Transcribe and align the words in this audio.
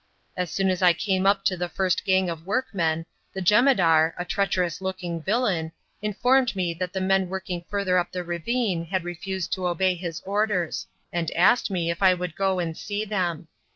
As 0.35 0.49
soon 0.49 0.71
as 0.71 0.81
I 0.81 0.93
came 0.93 1.27
up 1.27 1.45
to 1.45 1.55
the 1.55 1.69
first 1.69 2.03
gang 2.05 2.27
of 2.27 2.43
workmen, 2.47 3.05
the 3.33 3.39
jemadar, 3.39 4.15
a 4.17 4.25
treacherous 4.25 4.81
looking 4.81 5.21
villain, 5.21 5.71
informed 6.01 6.55
me 6.55 6.73
that 6.73 6.91
the 6.91 6.99
men 7.01 7.29
working 7.29 7.63
further 7.69 7.99
up 7.99 8.11
the 8.11 8.23
ravine 8.23 8.85
had 8.85 9.03
refused 9.03 9.53
to 9.53 9.67
obey 9.67 9.93
his 9.93 10.19
orders, 10.21 10.87
and 11.13 11.29
asked 11.33 11.69
me 11.69 11.91
if 11.91 12.01
I 12.01 12.15
would 12.15 12.35
go 12.35 12.57
and 12.57 12.75
see 12.75 13.05
them. 13.05 13.47